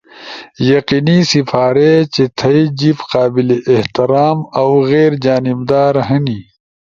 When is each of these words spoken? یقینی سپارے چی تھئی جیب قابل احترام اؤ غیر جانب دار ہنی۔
یقینی 0.69 1.19
سپارے 1.31 1.91
چی 2.13 2.23
تھئی 2.39 2.61
جیب 2.79 2.97
قابل 3.11 3.47
احترام 3.73 4.37
اؤ 4.59 4.73
غیر 4.89 5.11
جانب 5.23 5.59
دار 5.69 5.95
ہنی۔ 6.07 6.39